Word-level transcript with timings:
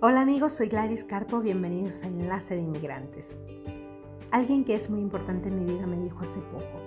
Hola 0.00 0.20
amigos, 0.20 0.52
soy 0.52 0.68
Gladys 0.68 1.02
Carpo, 1.02 1.40
bienvenidos 1.40 2.04
a 2.04 2.06
Enlace 2.06 2.54
de 2.54 2.60
Inmigrantes. 2.60 3.36
Alguien 4.30 4.64
que 4.64 4.76
es 4.76 4.88
muy 4.88 5.00
importante 5.00 5.48
en 5.48 5.58
mi 5.58 5.72
vida 5.72 5.88
me 5.88 5.98
dijo 5.98 6.20
hace 6.20 6.38
poco, 6.38 6.78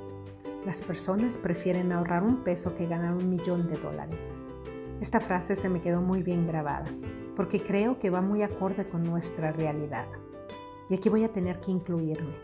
las 0.65 0.81
personas 0.81 1.37
prefieren 1.37 1.91
ahorrar 1.91 2.23
un 2.23 2.37
peso 2.45 2.73
que 2.73 2.87
ganar 2.87 3.13
un 3.13 3.29
millón 3.29 3.67
de 3.67 3.75
dólares. 3.75 4.33
Esta 5.01 5.19
frase 5.19 5.57
se 5.57 5.67
me 5.67 5.81
quedó 5.81 6.01
muy 6.01 6.23
bien 6.23 6.47
grabada, 6.47 6.85
porque 7.35 7.61
creo 7.61 7.99
que 7.99 8.09
va 8.09 8.21
muy 8.21 8.43
acorde 8.43 8.87
con 8.87 9.03
nuestra 9.03 9.51
realidad. 9.51 10.07
Y 10.89 10.93
aquí 10.93 11.09
voy 11.09 11.25
a 11.25 11.33
tener 11.33 11.59
que 11.59 11.71
incluirme, 11.71 12.35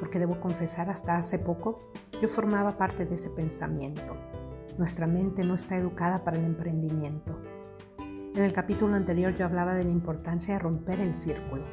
porque 0.00 0.18
debo 0.18 0.40
confesar, 0.40 0.88
hasta 0.88 1.18
hace 1.18 1.38
poco 1.38 1.78
yo 2.22 2.30
formaba 2.30 2.78
parte 2.78 3.04
de 3.04 3.16
ese 3.16 3.28
pensamiento. 3.28 4.16
Nuestra 4.78 5.06
mente 5.06 5.44
no 5.44 5.54
está 5.54 5.76
educada 5.76 6.24
para 6.24 6.38
el 6.38 6.46
emprendimiento 6.46 7.38
en 8.36 8.44
el 8.44 8.52
capítulo 8.52 8.94
anterior 8.94 9.34
yo 9.34 9.46
hablaba 9.46 9.74
de 9.74 9.84
la 9.84 9.90
importancia 9.90 10.54
de 10.54 10.60
romper 10.60 11.00
el 11.00 11.14
círculo 11.14 11.64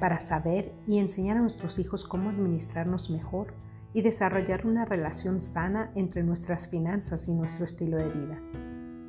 para 0.00 0.18
saber 0.18 0.72
y 0.86 0.98
enseñar 0.98 1.36
a 1.36 1.40
nuestros 1.40 1.78
hijos 1.78 2.04
cómo 2.04 2.30
administrarnos 2.30 3.10
mejor 3.10 3.54
y 3.92 4.02
desarrollar 4.02 4.66
una 4.66 4.84
relación 4.84 5.42
sana 5.42 5.92
entre 5.94 6.22
nuestras 6.22 6.68
finanzas 6.68 7.28
y 7.28 7.34
nuestro 7.34 7.64
estilo 7.64 7.98
de 7.98 8.08
vida. 8.08 8.40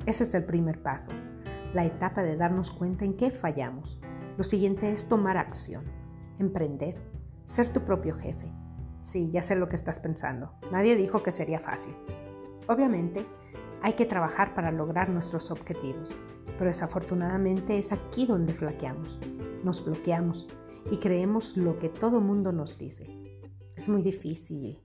Ese 0.06 0.24
es 0.24 0.34
el 0.34 0.44
primer 0.44 0.82
paso, 0.82 1.10
la 1.72 1.86
etapa 1.86 2.22
de 2.22 2.36
darnos 2.36 2.70
cuenta 2.70 3.04
en 3.04 3.16
qué 3.16 3.30
fallamos. 3.30 3.98
Lo 4.36 4.44
siguiente 4.44 4.92
es 4.92 5.08
tomar 5.08 5.38
acción, 5.38 5.84
emprender, 6.38 7.00
ser 7.44 7.70
tu 7.70 7.80
propio 7.80 8.14
jefe. 8.16 8.52
Sí, 9.02 9.30
ya 9.32 9.42
sé 9.42 9.56
lo 9.56 9.68
que 9.68 9.76
estás 9.76 10.00
pensando. 10.00 10.54
Nadie 10.70 10.96
dijo 10.96 11.22
que 11.22 11.32
sería 11.32 11.60
fácil. 11.60 11.94
Obviamente, 12.68 13.26
hay 13.84 13.92
que 13.92 14.06
trabajar 14.06 14.54
para 14.54 14.72
lograr 14.72 15.10
nuestros 15.10 15.50
objetivos, 15.50 16.16
pero 16.56 16.70
desafortunadamente 16.70 17.76
es 17.76 17.92
aquí 17.92 18.24
donde 18.24 18.54
flaqueamos, 18.54 19.18
nos 19.62 19.84
bloqueamos 19.84 20.48
y 20.90 20.96
creemos 20.96 21.58
lo 21.58 21.78
que 21.78 21.90
todo 21.90 22.22
mundo 22.22 22.50
nos 22.50 22.78
dice. 22.78 23.06
Es 23.76 23.90
muy 23.90 24.00
difícil, 24.00 24.82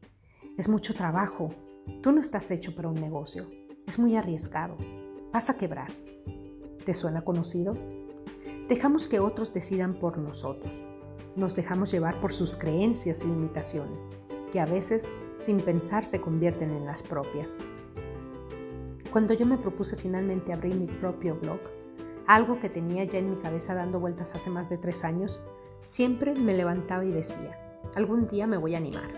es 0.58 0.68
mucho 0.68 0.94
trabajo, 0.94 1.56
tú 2.02 2.12
no 2.12 2.20
estás 2.20 2.52
hecho 2.52 2.76
para 2.76 2.90
un 2.90 3.00
negocio, 3.00 3.50
es 3.88 3.98
muy 3.98 4.18
arriesgado, 4.18 4.76
vas 5.32 5.50
a 5.50 5.56
quebrar. 5.56 5.90
¿Te 6.84 6.94
suena 6.94 7.22
conocido? 7.22 7.78
Dejamos 8.68 9.08
que 9.08 9.22
otros 9.22 9.54
decidan 9.54 9.94
por 9.94 10.18
nosotros. 10.18 10.76
Nos 11.38 11.56
dejamos 11.56 11.90
llevar 11.90 12.20
por 12.20 12.34
sus 12.34 12.58
creencias 12.58 13.24
y 13.24 13.28
limitaciones, 13.28 14.10
que 14.52 14.60
a 14.60 14.66
veces 14.66 15.08
sin 15.38 15.62
pensar 15.62 16.04
se 16.04 16.20
convierten 16.20 16.72
en 16.72 16.86
las 16.86 17.02
propias. 17.02 17.58
Cuando 19.12 19.34
yo 19.34 19.48
me 19.48 19.58
propuse 19.58 19.96
finalmente 19.96 20.54
abrir 20.54 20.76
mi 20.76 20.86
propio 20.86 21.36
blog, 21.36 21.60
algo 22.28 22.60
que 22.60 22.70
tenía 22.70 23.06
ya 23.06 23.18
en 23.18 23.32
mi 23.32 23.38
cabeza 23.38 23.74
dando 23.74 24.00
vueltas 24.00 24.36
hace 24.36 24.52
más 24.52 24.70
de 24.70 24.78
tres 24.78 25.04
años, 25.04 25.42
siempre 25.82 26.36
me 26.36 26.54
levantaba 26.54 27.04
y 27.04 27.12
decía, 27.12 27.60
algún 27.96 28.28
día 28.28 28.46
me 28.46 28.58
voy 28.58 28.76
a 28.76 28.78
animar. 28.78 29.10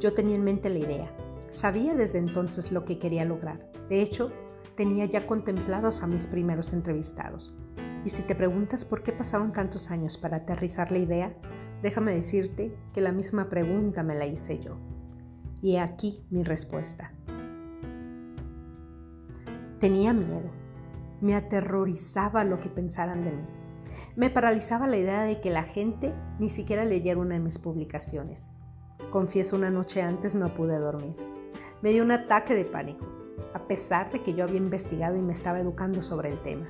Yo 0.00 0.14
tenía 0.14 0.34
en 0.34 0.42
mente 0.42 0.68
la 0.68 0.80
idea, 0.80 1.16
sabía 1.50 1.94
desde 1.94 2.18
entonces 2.18 2.72
lo 2.72 2.84
que 2.84 2.98
quería 2.98 3.24
lograr. 3.24 3.70
De 3.88 4.02
hecho, 4.02 4.32
tenía 4.74 5.04
ya 5.04 5.24
contemplados 5.24 6.02
a 6.02 6.08
mis 6.08 6.26
primeros 6.26 6.72
entrevistados. 6.72 7.54
Y 8.04 8.08
si 8.08 8.24
te 8.24 8.34
preguntas 8.34 8.84
por 8.84 9.04
qué 9.04 9.12
pasaron 9.12 9.52
tantos 9.52 9.92
años 9.92 10.18
para 10.18 10.38
aterrizar 10.38 10.90
la 10.90 10.98
idea, 10.98 11.36
déjame 11.82 12.12
decirte 12.12 12.76
que 12.92 13.00
la 13.00 13.12
misma 13.12 13.48
pregunta 13.48 14.02
me 14.02 14.16
la 14.16 14.26
hice 14.26 14.58
yo. 14.58 14.76
Y 15.62 15.76
aquí 15.76 16.26
mi 16.30 16.42
respuesta. 16.42 17.13
Tenía 19.84 20.14
miedo. 20.14 20.50
Me 21.20 21.34
aterrorizaba 21.34 22.42
lo 22.42 22.58
que 22.58 22.70
pensaran 22.70 23.22
de 23.22 23.32
mí. 23.32 23.44
Me 24.16 24.30
paralizaba 24.30 24.86
la 24.86 24.96
idea 24.96 25.24
de 25.24 25.42
que 25.42 25.50
la 25.50 25.64
gente 25.64 26.14
ni 26.38 26.48
siquiera 26.48 26.86
leyera 26.86 27.20
una 27.20 27.34
de 27.34 27.42
mis 27.42 27.58
publicaciones. 27.58 28.48
Confieso, 29.10 29.56
una 29.56 29.68
noche 29.68 30.00
antes 30.00 30.34
no 30.34 30.48
pude 30.48 30.78
dormir. 30.78 31.14
Me 31.82 31.90
dio 31.90 32.02
un 32.02 32.12
ataque 32.12 32.54
de 32.54 32.64
pánico, 32.64 33.04
a 33.52 33.68
pesar 33.68 34.10
de 34.10 34.22
que 34.22 34.32
yo 34.32 34.44
había 34.44 34.56
investigado 34.56 35.16
y 35.16 35.20
me 35.20 35.34
estaba 35.34 35.60
educando 35.60 36.00
sobre 36.00 36.30
el 36.30 36.40
tema. 36.40 36.64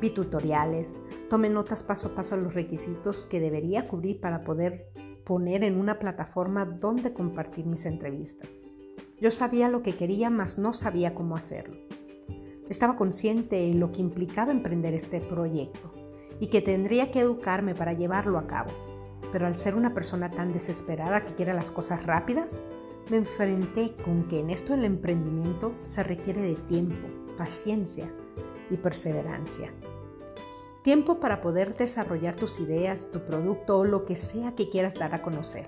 Vi 0.00 0.08
tutoriales, 0.08 0.98
tomé 1.28 1.50
notas 1.50 1.82
paso 1.82 2.08
a 2.08 2.14
paso 2.14 2.34
a 2.34 2.38
los 2.38 2.54
requisitos 2.54 3.26
que 3.26 3.40
debería 3.40 3.88
cubrir 3.88 4.22
para 4.22 4.42
poder 4.42 4.90
poner 5.26 5.64
en 5.64 5.78
una 5.78 5.98
plataforma 5.98 6.64
donde 6.64 7.12
compartir 7.12 7.66
mis 7.66 7.84
entrevistas. 7.84 8.58
Yo 9.20 9.30
sabía 9.30 9.68
lo 9.68 9.82
que 9.82 9.94
quería, 9.94 10.30
mas 10.30 10.56
no 10.56 10.72
sabía 10.72 11.14
cómo 11.14 11.36
hacerlo. 11.36 11.76
Estaba 12.68 12.96
consciente 12.96 13.56
de 13.56 13.74
lo 13.74 13.92
que 13.92 14.00
implicaba 14.00 14.50
emprender 14.50 14.94
este 14.94 15.20
proyecto 15.20 15.92
y 16.40 16.46
que 16.46 16.62
tendría 16.62 17.10
que 17.10 17.20
educarme 17.20 17.74
para 17.74 17.92
llevarlo 17.92 18.38
a 18.38 18.46
cabo. 18.46 18.70
Pero 19.32 19.46
al 19.46 19.56
ser 19.56 19.74
una 19.74 19.92
persona 19.92 20.30
tan 20.30 20.52
desesperada 20.52 21.24
que 21.24 21.34
quiere 21.34 21.52
las 21.52 21.70
cosas 21.70 22.04
rápidas, 22.06 22.56
me 23.10 23.18
enfrenté 23.18 23.94
con 24.02 24.24
que 24.28 24.40
en 24.40 24.48
esto 24.48 24.72
del 24.72 24.86
emprendimiento 24.86 25.74
se 25.84 26.02
requiere 26.02 26.40
de 26.40 26.54
tiempo, 26.54 27.06
paciencia 27.36 28.10
y 28.70 28.78
perseverancia. 28.78 29.70
Tiempo 30.82 31.20
para 31.20 31.42
poder 31.42 31.76
desarrollar 31.76 32.34
tus 32.36 32.60
ideas, 32.60 33.10
tu 33.10 33.20
producto 33.20 33.78
o 33.78 33.84
lo 33.84 34.06
que 34.06 34.16
sea 34.16 34.54
que 34.54 34.70
quieras 34.70 34.94
dar 34.94 35.14
a 35.14 35.22
conocer. 35.22 35.66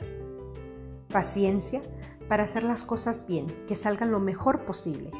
Paciencia 1.08 1.82
para 2.28 2.44
hacer 2.44 2.64
las 2.64 2.84
cosas 2.84 3.26
bien, 3.26 3.46
que 3.68 3.76
salgan 3.76 4.10
lo 4.10 4.20
mejor 4.20 4.64
posible 4.64 5.10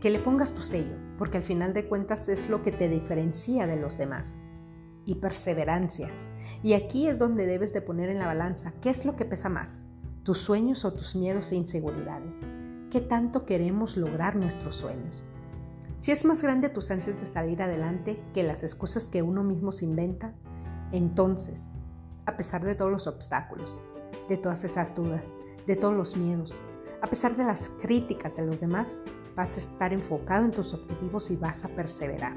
que 0.00 0.10
le 0.10 0.18
pongas 0.18 0.52
tu 0.52 0.62
sello, 0.62 0.96
porque 1.18 1.38
al 1.38 1.44
final 1.44 1.72
de 1.72 1.88
cuentas 1.88 2.28
es 2.28 2.48
lo 2.48 2.62
que 2.62 2.72
te 2.72 2.88
diferencia 2.88 3.66
de 3.66 3.76
los 3.76 3.96
demás. 3.98 4.36
Y 5.04 5.16
perseverancia. 5.16 6.10
Y 6.62 6.74
aquí 6.74 7.08
es 7.08 7.18
donde 7.18 7.46
debes 7.46 7.72
de 7.72 7.80
poner 7.80 8.10
en 8.10 8.18
la 8.18 8.26
balanza 8.26 8.72
qué 8.80 8.90
es 8.90 9.04
lo 9.04 9.16
que 9.16 9.24
pesa 9.24 9.48
más, 9.48 9.82
tus 10.22 10.38
sueños 10.38 10.84
o 10.84 10.92
tus 10.92 11.14
miedos 11.16 11.52
e 11.52 11.56
inseguridades. 11.56 12.36
¿Qué 12.90 13.00
tanto 13.00 13.44
queremos 13.46 13.96
lograr 13.96 14.36
nuestros 14.36 14.74
sueños? 14.74 15.24
Si 16.00 16.12
es 16.12 16.24
más 16.24 16.42
grande 16.42 16.68
tus 16.68 16.90
ansias 16.90 17.18
de 17.18 17.26
salir 17.26 17.62
adelante 17.62 18.22
que 18.34 18.42
las 18.42 18.62
excusas 18.62 19.08
que 19.08 19.22
uno 19.22 19.42
mismo 19.42 19.72
se 19.72 19.84
inventa, 19.84 20.34
entonces, 20.92 21.68
a 22.26 22.36
pesar 22.36 22.64
de 22.64 22.74
todos 22.74 22.92
los 22.92 23.06
obstáculos, 23.06 23.76
de 24.28 24.36
todas 24.36 24.62
esas 24.64 24.94
dudas, 24.94 25.34
de 25.66 25.76
todos 25.76 25.94
los 25.94 26.16
miedos, 26.16 26.60
a 27.02 27.08
pesar 27.08 27.36
de 27.36 27.44
las 27.44 27.70
críticas 27.80 28.36
de 28.36 28.46
los 28.46 28.60
demás, 28.60 28.98
vas 29.36 29.54
a 29.56 29.60
estar 29.60 29.92
enfocado 29.92 30.46
en 30.46 30.50
tus 30.50 30.72
objetivos 30.72 31.30
y 31.30 31.36
vas 31.36 31.64
a 31.64 31.68
perseverar. 31.68 32.34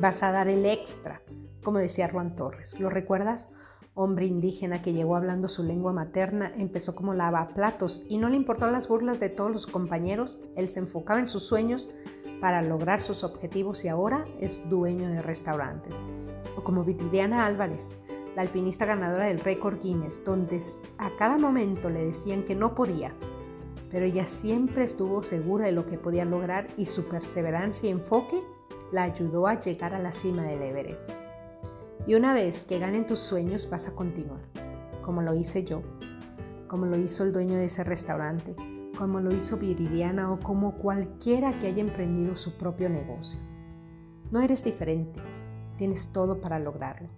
Vas 0.00 0.22
a 0.22 0.30
dar 0.30 0.48
el 0.48 0.64
extra, 0.64 1.20
como 1.62 1.78
decía 1.78 2.08
Juan 2.10 2.36
Torres. 2.36 2.78
¿Lo 2.78 2.88
recuerdas? 2.88 3.48
Hombre 3.94 4.26
indígena 4.26 4.80
que 4.80 4.92
llegó 4.92 5.16
hablando 5.16 5.48
su 5.48 5.62
lengua 5.62 5.92
materna, 5.92 6.52
empezó 6.56 6.94
como 6.94 7.14
lavaplatos 7.14 8.04
y 8.08 8.18
no 8.18 8.28
le 8.28 8.36
importó 8.36 8.68
las 8.70 8.88
burlas 8.88 9.20
de 9.20 9.28
todos 9.28 9.52
los 9.52 9.66
compañeros, 9.66 10.40
él 10.56 10.68
se 10.68 10.80
enfocaba 10.80 11.20
en 11.20 11.28
sus 11.28 11.44
sueños 11.44 11.88
para 12.40 12.60
lograr 12.62 13.02
sus 13.02 13.22
objetivos 13.22 13.84
y 13.84 13.88
ahora 13.88 14.24
es 14.40 14.68
dueño 14.68 15.08
de 15.08 15.22
restaurantes. 15.22 16.00
O 16.56 16.64
como 16.64 16.84
Viridiana 16.84 17.46
Álvarez, 17.46 17.92
la 18.34 18.42
alpinista 18.42 18.84
ganadora 18.84 19.26
del 19.26 19.38
récord 19.38 19.80
Guinness, 19.80 20.24
donde 20.24 20.60
a 20.98 21.10
cada 21.16 21.38
momento 21.38 21.88
le 21.88 22.04
decían 22.04 22.42
que 22.42 22.56
no 22.56 22.74
podía, 22.74 23.14
pero 23.94 24.06
ella 24.06 24.26
siempre 24.26 24.82
estuvo 24.82 25.22
segura 25.22 25.66
de 25.66 25.72
lo 25.72 25.86
que 25.86 25.98
podía 25.98 26.24
lograr 26.24 26.66
y 26.76 26.86
su 26.86 27.04
perseverancia 27.04 27.88
y 27.88 27.92
enfoque 27.92 28.42
la 28.90 29.04
ayudó 29.04 29.46
a 29.46 29.60
llegar 29.60 29.94
a 29.94 30.00
la 30.00 30.10
cima 30.10 30.42
del 30.42 30.62
Everest. 30.62 31.10
Y 32.04 32.16
una 32.16 32.34
vez 32.34 32.64
que 32.64 32.80
ganen 32.80 33.06
tus 33.06 33.20
sueños 33.20 33.70
vas 33.70 33.86
a 33.86 33.94
continuar, 33.94 34.40
como 35.00 35.22
lo 35.22 35.32
hice 35.32 35.62
yo, 35.62 35.82
como 36.66 36.86
lo 36.86 36.98
hizo 36.98 37.22
el 37.22 37.32
dueño 37.32 37.54
de 37.54 37.66
ese 37.66 37.84
restaurante, 37.84 38.56
como 38.98 39.20
lo 39.20 39.32
hizo 39.32 39.58
Viridiana 39.58 40.32
o 40.32 40.40
como 40.40 40.74
cualquiera 40.74 41.56
que 41.60 41.68
haya 41.68 41.80
emprendido 41.80 42.34
su 42.34 42.58
propio 42.58 42.88
negocio. 42.88 43.38
No 44.32 44.40
eres 44.40 44.64
diferente, 44.64 45.20
tienes 45.76 46.12
todo 46.12 46.40
para 46.40 46.58
lograrlo. 46.58 47.10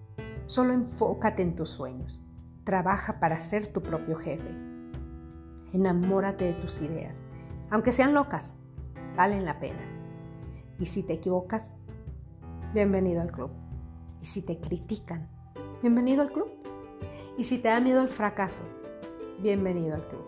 Solo 0.45 0.75
enfócate 0.75 1.41
en 1.41 1.55
tus 1.55 1.71
sueños. 1.71 2.23
Trabaja 2.65 3.19
para 3.19 3.41
ser 3.41 3.67
tu 3.67 3.83
propio 3.83 4.19
jefe 4.19 4.76
Enamórate 5.77 6.47
de 6.47 6.53
tus 6.55 6.81
ideas. 6.81 7.23
Aunque 7.69 7.93
sean 7.93 8.15
locas, 8.15 8.55
valen 9.15 9.45
la 9.45 9.61
pena. 9.61 9.85
Y 10.79 10.87
si 10.87 11.03
te 11.03 11.13
equivocas, 11.13 11.77
bienvenido 12.73 13.21
al 13.21 13.31
club. 13.31 13.51
Y 14.23 14.25
si 14.25 14.41
te 14.41 14.59
critican, 14.59 15.29
bienvenido 15.83 16.23
al 16.23 16.33
club. 16.33 16.49
Y 17.37 17.45
si 17.45 17.59
te 17.59 17.69
da 17.69 17.83
miedo 17.83 18.01
el 18.01 18.09
fracaso, 18.09 18.63
bienvenido 19.43 19.97
al 19.97 20.09
club. 20.09 20.25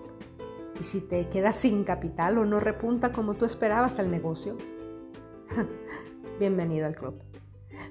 Y 0.79 0.83
si 0.83 1.01
te 1.01 1.31
quedas 1.31 1.57
sin 1.61 1.83
capital 1.83 2.37
o 2.37 2.45
no 2.45 2.61
repunta 2.61 3.11
como 3.11 3.33
tú 3.33 3.47
esperabas 3.47 3.99
al 3.99 4.11
negocio, 4.11 4.55
bienvenido 6.39 6.85
al 6.85 6.95
club. 6.95 7.23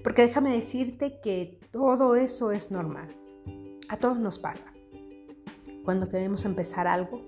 Porque 0.03 0.21
déjame 0.21 0.53
decirte 0.53 1.19
que 1.23 1.59
todo 1.71 2.15
eso 2.15 2.51
es 2.51 2.69
normal. 2.69 3.07
A 3.89 3.97
todos 3.97 4.19
nos 4.19 4.37
pasa. 4.37 4.71
Cuando 5.83 6.07
queremos 6.07 6.45
empezar 6.45 6.85
algo, 6.85 7.25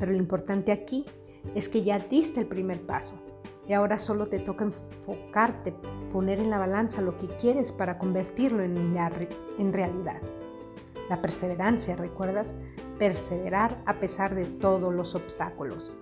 pero 0.00 0.12
lo 0.12 0.18
importante 0.18 0.72
aquí 0.72 1.04
es 1.54 1.68
que 1.68 1.84
ya 1.84 1.98
diste 1.98 2.40
el 2.40 2.46
primer 2.46 2.80
paso. 2.80 3.14
Y 3.68 3.74
ahora 3.74 3.98
solo 3.98 4.26
te 4.26 4.40
toca 4.40 4.64
enfocarte, 4.64 5.74
poner 6.12 6.40
en 6.40 6.50
la 6.50 6.58
balanza 6.58 7.02
lo 7.02 7.16
que 7.18 7.28
quieres 7.28 7.70
para 7.70 7.98
convertirlo 7.98 8.64
en, 8.64 9.72
realidad. 9.72 10.20
La 11.08 11.20
perseverancia, 11.20 11.94
¿recuerdas? 11.94 12.54
Perseverar 12.98 13.80
a 13.86 14.00
pesar 14.00 14.34
de 14.34 14.46
todos 14.46 14.92
los 14.92 15.14
obstáculos. 15.14 15.94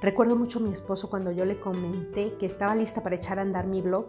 Recuerdo 0.00 0.36
mucho 0.36 0.58
a 0.60 0.62
mi 0.62 0.72
esposo 0.72 1.10
cuando 1.10 1.32
yo 1.32 1.44
le 1.44 1.58
comenté 1.58 2.34
que 2.38 2.46
estaba 2.46 2.74
lista 2.74 3.02
para 3.02 3.16
echar 3.16 3.38
a 3.38 3.42
andar 3.42 3.66
mi 3.66 3.82
blog. 3.82 4.08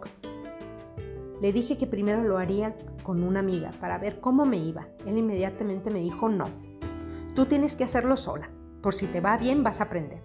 Le 1.42 1.52
dije 1.52 1.76
que 1.76 1.86
primero 1.86 2.22
lo 2.22 2.38
haría 2.38 2.76
con 3.02 3.22
una 3.22 3.40
amiga 3.40 3.72
para 3.80 3.98
ver 3.98 4.20
cómo 4.20 4.44
me 4.44 4.58
iba. 4.58 4.86
Él 5.06 5.18
inmediatamente 5.18 5.90
me 5.90 6.00
dijo 6.00 6.28
no. 6.28 6.67
Tú 7.38 7.46
tienes 7.46 7.76
que 7.76 7.84
hacerlo 7.84 8.16
sola. 8.16 8.50
Por 8.82 8.94
si 8.94 9.06
te 9.06 9.20
va 9.20 9.36
bien 9.36 9.62
vas 9.62 9.78
a 9.80 9.84
aprender. 9.84 10.24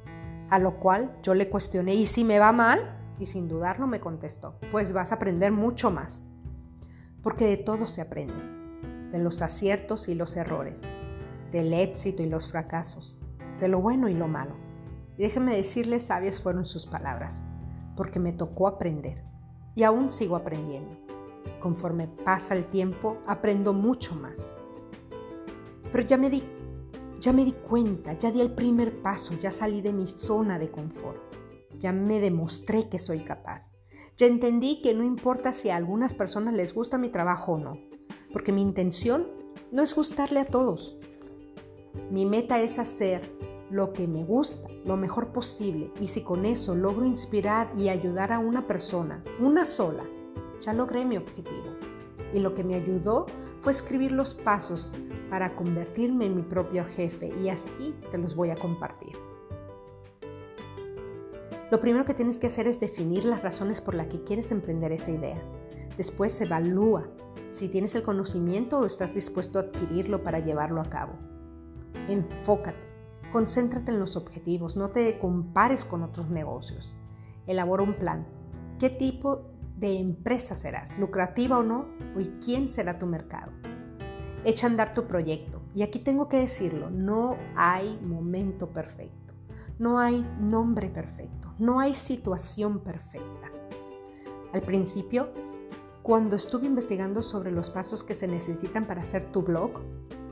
A 0.50 0.58
lo 0.58 0.80
cual 0.80 1.16
yo 1.22 1.36
le 1.36 1.48
cuestioné, 1.48 1.94
¿y 1.94 2.08
si 2.08 2.24
me 2.24 2.40
va 2.40 2.52
mal? 2.52 2.98
Y 3.20 3.28
sin 3.28 3.48
dudarlo 3.48 3.86
me 3.86 4.00
contestó, 4.00 4.58
pues 4.72 4.94
vas 4.94 5.12
a 5.12 5.16
aprender 5.16 5.52
mucho 5.52 5.92
más. 5.92 6.26
Porque 7.22 7.46
de 7.46 7.58
todo 7.58 7.86
se 7.86 8.02
aprende, 8.02 8.34
de 9.12 9.20
los 9.20 9.44
aciertos 9.44 10.10
y 10.10 10.16
los 10.16 10.36
errores, 10.36 10.82
del 11.52 11.76
éxito 11.76 12.24
y 12.24 12.30
los 12.30 12.48
fracasos, 12.48 13.20
de 13.60 13.68
lo 13.68 13.80
bueno 13.80 14.10
y 14.10 14.16
lo 14.16 14.28
malo. 14.28 14.56
Y 15.16 15.22
déjenme 15.22 15.56
decirles, 15.56 16.08
sabias 16.08 16.40
fueron 16.40 16.66
sus 16.66 16.88
palabras, 16.88 17.44
porque 17.96 18.20
me 18.20 18.34
tocó 18.34 18.68
aprender 18.68 19.24
y 19.76 19.84
aún 19.84 20.10
sigo 20.10 20.36
aprendiendo. 20.36 20.98
Conforme 21.60 22.08
pasa 22.08 22.56
el 22.56 22.66
tiempo, 22.66 23.20
aprendo 23.28 23.72
mucho 23.72 24.16
más. 24.16 24.58
Pero 25.92 26.08
ya 26.08 26.18
me 26.18 26.32
di 26.32 26.44
ya 27.24 27.32
me 27.32 27.46
di 27.46 27.54
cuenta, 27.54 28.20
ya 28.20 28.32
di 28.32 28.42
el 28.42 28.52
primer 28.52 29.02
paso, 29.02 29.34
ya 29.40 29.50
salí 29.50 29.80
de 29.80 29.94
mi 29.94 30.08
zona 30.08 30.60
de 30.60 30.70
confort. 30.70 31.22
Ya 31.80 31.94
me 31.94 32.20
demostré 32.20 32.90
que 32.90 33.00
soy 33.00 33.24
capaz. 33.24 33.72
Ya 34.18 34.28
entendí 34.28 34.82
que 34.82 34.94
no 34.94 35.06
importa 35.06 35.54
si 35.54 35.70
a 35.70 35.78
algunas 35.78 36.14
personas 36.14 36.54
les 36.54 36.74
gusta 36.74 36.98
mi 36.98 37.08
trabajo 37.08 37.54
o 37.54 37.58
no, 37.58 37.78
porque 38.34 38.52
mi 38.52 38.62
intención 38.62 39.30
no 39.72 39.82
es 39.82 39.96
gustarle 39.96 40.42
a 40.42 40.46
todos. 40.46 40.98
Mi 42.12 42.26
meta 42.26 42.60
es 42.60 42.78
hacer 42.78 43.22
lo 43.70 43.94
que 43.94 44.06
me 44.06 44.26
gusta, 44.26 44.68
lo 44.84 44.98
mejor 44.98 45.32
posible, 45.32 45.94
y 46.02 46.08
si 46.08 46.24
con 46.24 46.46
eso 46.46 46.76
logro 46.76 47.06
inspirar 47.06 47.72
y 47.78 47.88
ayudar 47.88 48.34
a 48.34 48.40
una 48.40 48.68
persona, 48.68 49.24
una 49.40 49.64
sola, 49.64 50.04
ya 50.60 50.74
logré 50.74 51.06
mi 51.06 51.16
objetivo. 51.16 51.78
Y 52.34 52.40
lo 52.40 52.54
que 52.54 52.66
me 52.66 52.76
ayudó 52.76 53.28
fue 53.64 53.72
escribir 53.72 54.12
los 54.12 54.34
pasos 54.34 54.94
para 55.30 55.56
convertirme 55.56 56.26
en 56.26 56.36
mi 56.36 56.42
propio 56.42 56.84
jefe 56.84 57.34
y 57.42 57.48
así 57.48 57.96
te 58.12 58.18
los 58.18 58.36
voy 58.36 58.50
a 58.50 58.58
compartir. 58.58 59.14
Lo 61.72 61.80
primero 61.80 62.04
que 62.04 62.14
tienes 62.14 62.40
que 62.40 62.48
hacer 62.48 62.68
es 62.68 62.82
definir 62.82 63.24
las 63.24 63.42
razones 63.42 63.80
por 63.80 63.96
las 63.96 64.08
que 64.08 64.22
quieres 64.26 64.52
emprender 64.52 64.92
esa 64.92 65.12
idea. 65.12 65.42
Después 65.96 66.40
evalúa 66.42 67.08
si 67.52 67.70
tienes 67.70 67.96
el 67.96 68.04
conocimiento 68.04 68.80
o 68.80 68.86
estás 68.86 69.14
dispuesto 69.14 69.60
a 69.60 69.62
adquirirlo 69.62 70.24
para 70.24 70.40
llevarlo 70.40 70.82
a 70.82 70.90
cabo. 70.90 71.14
Enfócate, 72.10 72.78
concéntrate 73.32 73.92
en 73.92 74.00
los 74.00 74.18
objetivos, 74.18 74.76
no 74.76 74.90
te 74.90 75.18
compares 75.20 75.86
con 75.86 76.04
otros 76.04 76.30
negocios. 76.30 76.94
Elabora 77.48 77.84
un 77.84 77.94
plan. 77.94 78.28
¿Qué 78.78 78.90
tipo 78.90 79.53
de 79.78 80.00
empresa 80.00 80.56
serás? 80.56 80.98
¿Lucrativa 80.98 81.58
o 81.58 81.64
no? 81.64 81.88
¿Y 82.18 82.26
quién 82.44 82.72
será 82.72 82.98
tu 82.98 83.06
mercado? 83.06 83.52
echa 84.46 84.68
a 84.68 84.70
andar 84.70 84.94
tu 84.94 85.06
proyecto. 85.06 85.62
Y 85.74 85.82
aquí 85.84 86.00
tengo 86.00 86.28
que 86.28 86.38
decirlo, 86.38 86.90
no 86.90 87.38
hay 87.56 88.00
momento 88.02 88.70
perfecto, 88.70 89.34
no 89.80 90.00
hay 90.00 90.26
nombre 90.40 90.90
perfecto, 90.90 91.54
no 91.60 91.80
hay 91.80 91.96
situación 91.96 92.80
perfecta. 92.80 93.52
Al 94.54 94.62
principio, 94.62 95.30
cuando 96.04 96.36
estuve 96.36 96.68
investigando 96.68 97.22
sobre 97.22 97.52
los 97.52 97.70
pasos 97.70 98.04
que 98.04 98.14
se 98.14 98.28
necesitan 98.28 98.86
para 98.86 99.02
hacer 99.02 99.32
tu 99.32 99.42
blog, 99.42 99.72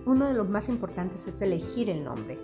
uno 0.06 0.26
de 0.26 0.34
los 0.34 0.50
más 0.50 0.70
importantes 0.70 1.28
es 1.28 1.42
elegir 1.42 1.90
el 1.90 2.04
nombre. 2.04 2.40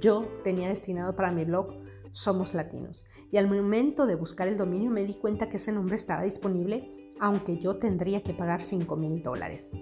Yo 0.00 0.26
tenía 0.42 0.68
destinado 0.68 1.14
para 1.14 1.30
mi 1.30 1.44
blog 1.44 1.74
Somos 2.12 2.54
Latinos 2.54 3.04
y 3.30 3.36
al 3.36 3.48
momento 3.48 4.06
de 4.06 4.14
buscar 4.14 4.48
el 4.48 4.58
dominio 4.58 4.90
me 4.90 5.04
di 5.04 5.14
cuenta 5.14 5.48
que 5.48 5.58
ese 5.58 5.72
nombre 5.72 5.96
estaba 5.96 6.22
disponible 6.22 7.14
aunque 7.20 7.58
yo 7.58 7.76
tendría 7.76 8.22
que 8.22 8.32
pagar 8.32 8.62
5 8.62 8.96
mil 8.96 9.22
dólares. 9.22 9.72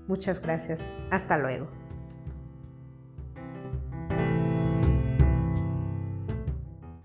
Muchas 0.07 0.41
gracias. 0.41 0.91
Hasta 1.11 1.37
luego. 1.37 1.69